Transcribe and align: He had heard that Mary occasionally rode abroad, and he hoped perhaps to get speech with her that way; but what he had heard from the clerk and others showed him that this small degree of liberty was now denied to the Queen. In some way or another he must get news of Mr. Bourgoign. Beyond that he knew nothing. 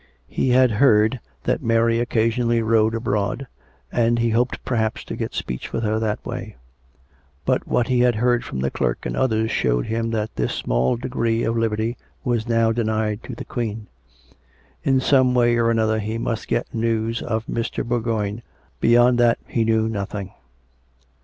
He 0.29 0.49
had 0.49 0.71
heard 0.71 1.19
that 1.43 1.61
Mary 1.61 1.99
occasionally 1.99 2.63
rode 2.63 2.95
abroad, 2.95 3.45
and 3.91 4.17
he 4.17 4.31
hoped 4.31 4.65
perhaps 4.65 5.03
to 5.03 5.15
get 5.15 5.35
speech 5.35 5.71
with 5.71 5.83
her 5.83 5.99
that 5.99 6.25
way; 6.25 6.55
but 7.45 7.67
what 7.67 7.87
he 7.87 7.99
had 7.99 8.15
heard 8.15 8.43
from 8.43 8.61
the 8.61 8.71
clerk 8.71 9.05
and 9.05 9.15
others 9.15 9.51
showed 9.51 9.85
him 9.85 10.09
that 10.09 10.35
this 10.37 10.55
small 10.55 10.97
degree 10.97 11.43
of 11.43 11.55
liberty 11.55 11.97
was 12.23 12.47
now 12.49 12.71
denied 12.71 13.21
to 13.21 13.35
the 13.35 13.45
Queen. 13.45 13.85
In 14.83 14.99
some 14.99 15.35
way 15.35 15.55
or 15.55 15.69
another 15.69 15.99
he 15.99 16.17
must 16.17 16.47
get 16.47 16.73
news 16.73 17.21
of 17.21 17.45
Mr. 17.45 17.85
Bourgoign. 17.85 18.41
Beyond 18.79 19.19
that 19.19 19.37
he 19.45 19.63
knew 19.63 19.87
nothing. 19.87 20.31